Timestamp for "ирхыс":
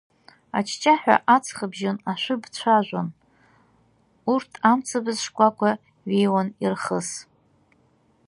6.63-7.09